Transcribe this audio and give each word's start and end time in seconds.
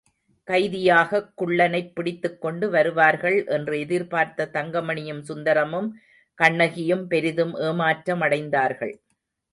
கைதியாகக் 0.47 1.27
குள்ளனைப் 1.37 1.91
பிடித்துக்கொண்டு 1.93 2.69
வருவார்கள் 2.69 3.45
என்று 3.47 3.79
எதிர்பார்த்த 3.79 4.49
தங்கமணியும் 4.53 5.21
சுந்தரமும் 5.21 5.89
கண்ணகியும் 6.39 7.07
பெரிதும் 7.07 7.55
ஏமாற்றமடைந்தார்கள். 7.59 8.95